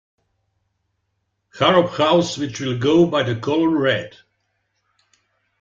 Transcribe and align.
Harrop 1.59 1.91
house 1.91 2.35
which 2.35 2.59
will 2.59 2.75
go 2.79 3.05
by 3.05 3.21
the 3.21 3.35
colour 3.39 3.69
red. 3.69 4.17